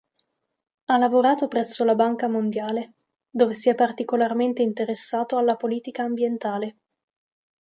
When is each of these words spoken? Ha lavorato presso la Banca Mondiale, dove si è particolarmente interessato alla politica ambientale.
Ha 0.85 0.97
lavorato 0.97 1.47
presso 1.47 1.83
la 1.83 1.93
Banca 1.93 2.27
Mondiale, 2.27 2.95
dove 3.29 3.53
si 3.53 3.69
è 3.69 3.75
particolarmente 3.75 4.63
interessato 4.63 5.37
alla 5.37 5.55
politica 5.55 6.01
ambientale. 6.01 6.77